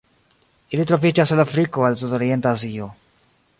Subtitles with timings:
[0.77, 2.91] Ili troviĝas el Afriko al Sudorienta Azio.